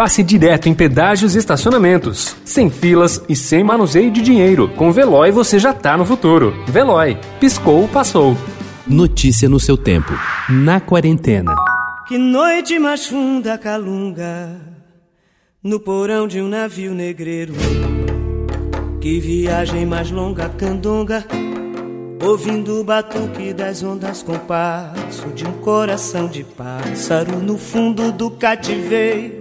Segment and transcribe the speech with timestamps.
[0.00, 2.34] passe direto em pedágios e estacionamentos.
[2.42, 4.66] Sem filas e sem manuseio de dinheiro.
[4.70, 6.54] Com Veloy você já tá no futuro.
[6.66, 7.18] Veloy.
[7.38, 8.34] Piscou, passou.
[8.86, 10.10] Notícia no seu tempo.
[10.48, 11.54] Na quarentena.
[12.08, 14.58] Que noite mais funda calunga
[15.62, 17.52] no porão de um navio negreiro.
[19.02, 21.26] Que viagem mais longa candonga,
[22.24, 28.30] ouvindo o batuque das ondas com passo de um coração de pássaro no fundo do
[28.30, 29.39] cativeiro.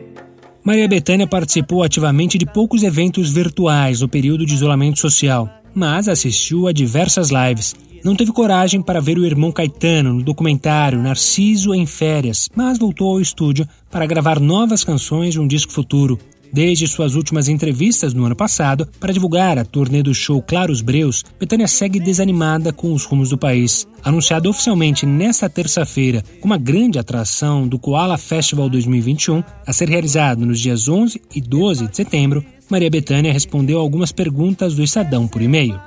[0.63, 6.67] Maria Bethânia participou ativamente de poucos eventos virtuais no período de isolamento social, mas assistiu
[6.67, 11.85] a diversas lives não teve coragem para ver o irmão Caetano no documentário Narciso em
[11.85, 16.17] Férias, mas voltou ao estúdio para gravar novas canções de um disco futuro.
[16.51, 21.23] Desde suas últimas entrevistas no ano passado, para divulgar a turnê do show Claros Breus,
[21.39, 23.87] Betânia segue desanimada com os rumos do país.
[24.03, 30.45] Anunciado oficialmente nesta terça-feira como uma grande atração do Koala Festival 2021, a ser realizado
[30.45, 35.41] nos dias 11 e 12 de setembro, Maria Betânia respondeu algumas perguntas do Estadão por
[35.41, 35.79] e-mail.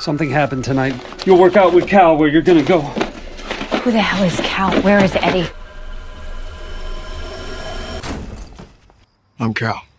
[0.00, 0.96] Something happened tonight.
[1.24, 2.80] You'll work out with Cal where you're gonna go.
[3.84, 4.70] Who the hell is Cal?
[4.82, 5.63] Where is Eddie?
[9.44, 9.93] I'm Cal.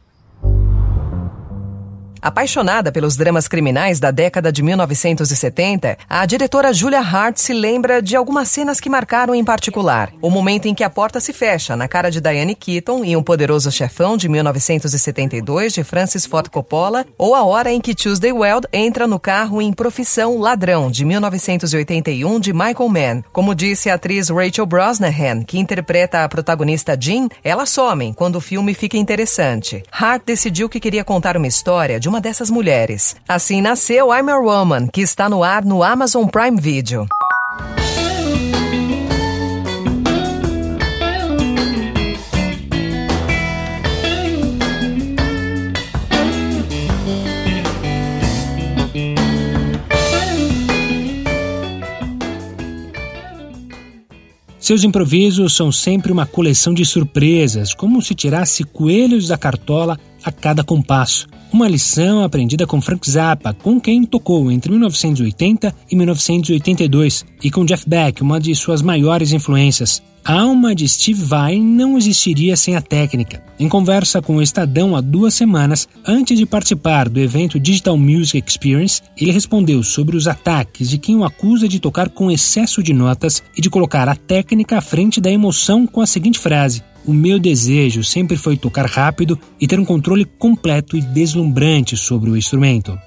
[2.25, 8.15] Apaixonada pelos dramas criminais da década de 1970, a diretora Julia Hart se lembra de
[8.15, 10.11] algumas cenas que marcaram em particular.
[10.23, 13.21] O momento em que a porta se fecha na cara de Diane Keaton em Um
[13.21, 18.65] Poderoso Chefão de 1972 de Francis Ford Coppola, ou a hora em que Tuesday Weld
[18.73, 23.23] entra no carro em Profissão Ladrão de 1981 de Michael Mann.
[23.31, 28.41] Como disse a atriz Rachel Brosnahan, que interpreta a protagonista Jean, elas somem quando o
[28.41, 29.83] filme fica interessante.
[29.91, 33.13] Hart decidiu que queria contar uma história de uma uma dessas mulheres.
[33.27, 37.05] Assim nasceu I'm a Woman, que está no ar no Amazon Prime Video.
[54.57, 60.31] Seus improvisos são sempre uma coleção de surpresas, como se tirasse coelhos da cartola a
[60.31, 61.27] cada compasso.
[61.53, 67.63] Uma lição aprendida com Frank Zappa, com quem tocou entre 1980 e 1982, e com
[67.63, 70.01] Jeff Beck, uma de suas maiores influências.
[70.27, 73.43] A alma de Steve Vai não existiria sem a técnica.
[73.59, 78.49] Em conversa com o Estadão há duas semanas, antes de participar do evento Digital Music
[78.49, 82.91] Experience, ele respondeu sobre os ataques de quem o acusa de tocar com excesso de
[82.91, 87.13] notas e de colocar a técnica à frente da emoção com a seguinte frase: o
[87.13, 92.37] meu desejo sempre foi tocar rápido e ter um controle completo e deslumbrante sobre o
[92.37, 92.97] instrumento.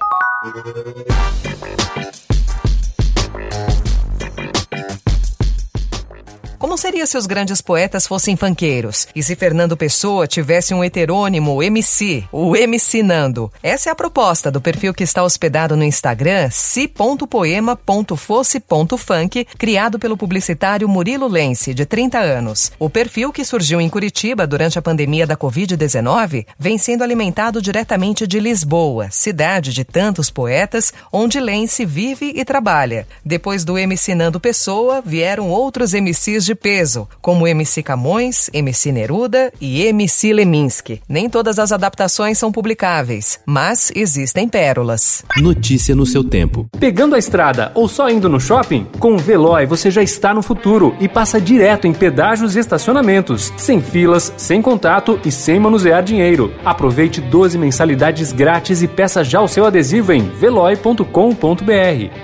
[6.59, 9.07] Como seria se os grandes poetas fossem fanqueiros?
[9.15, 13.49] E se Fernando Pessoa tivesse um heterônimo MC, o MC Nando?
[13.63, 20.89] Essa é a proposta do perfil que está hospedado no Instagram si.poema.fosse.funk, criado pelo publicitário
[20.89, 22.73] Murilo Lense, de 30 anos.
[22.77, 28.27] O perfil, que surgiu em Curitiba durante a pandemia da Covid-19, vem sendo alimentado diretamente
[28.27, 33.07] de Lisboa, cidade de tantos poetas, onde Lense vive e trabalha.
[33.23, 39.53] Depois do MC Nando Pessoa, vieram outros MCs de peso, como MC Camões, MC Neruda
[39.61, 40.99] e MC Leminski.
[41.07, 45.23] Nem todas as adaptações são publicáveis, mas existem pérolas.
[45.37, 46.67] Notícia no seu tempo.
[46.79, 48.87] Pegando a estrada ou só indo no shopping?
[48.97, 53.53] Com o Veloy você já está no futuro e passa direto em pedágios e estacionamentos,
[53.55, 56.51] sem filas, sem contato e sem manusear dinheiro.
[56.65, 61.03] Aproveite 12 mensalidades grátis e peça já o seu adesivo em veloy.com.br.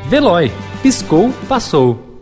[0.10, 0.52] Veloy.
[0.82, 2.15] Piscou, passou.